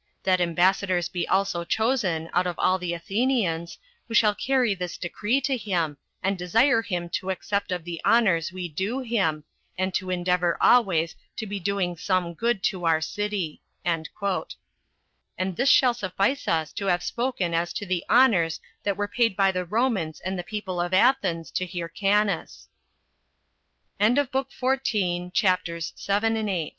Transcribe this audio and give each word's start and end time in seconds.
That 0.23 0.41
ambassadors 0.41 1.09
be 1.09 1.27
also 1.27 1.63
chosen 1.63 2.27
out 2.33 2.47
of 2.47 2.57
all 2.57 2.79
the 2.79 2.91
Athenians, 2.91 3.77
who 4.07 4.15
shall 4.15 4.33
carry 4.33 4.73
this 4.73 4.97
decree 4.97 5.39
to 5.41 5.55
him, 5.55 5.95
and 6.23 6.39
desire 6.39 6.81
him 6.81 7.07
to 7.09 7.29
accept 7.29 7.71
of 7.71 7.83
the 7.83 8.01
honors 8.03 8.51
we 8.51 8.67
do 8.67 9.01
him, 9.01 9.43
and 9.77 9.93
to 9.93 10.09
endeavor 10.09 10.57
always 10.59 11.15
to 11.37 11.45
be 11.45 11.59
doing 11.59 11.95
some 11.95 12.33
good 12.33 12.63
to 12.63 12.83
our 12.87 12.99
city." 12.99 13.61
And 13.85 14.07
this 15.53 15.69
shall 15.69 15.93
suffice 15.93 16.47
us 16.47 16.73
to 16.73 16.87
have 16.87 17.03
spoken 17.03 17.53
as 17.53 17.71
to 17.73 17.85
the 17.85 18.03
honors 18.09 18.59
that 18.81 18.97
were 18.97 19.07
paid 19.07 19.35
by 19.35 19.51
the 19.51 19.65
Romans 19.65 20.19
and 20.21 20.33
the 20.35 20.41
people 20.43 20.81
of 20.81 20.95
Athens 20.95 21.51
to 21.51 21.67
Hyrcanus. 21.67 22.69
CHAPTER 23.99 23.99
9. 24.01 24.15
How 24.15 24.19
Antipater 24.19 24.81
Committed 24.83 25.31
The 25.31 25.31
Care 25.35 25.53
Of 25.53 25.63
Galilee 25.63 25.87
To 25.93 26.07
Herod, 26.07 26.35
And 26.35 26.35
That 26.35 26.49
Of 26.49 26.49
Jer 26.49 26.69